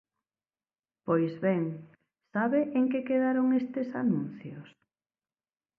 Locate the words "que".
2.91-3.05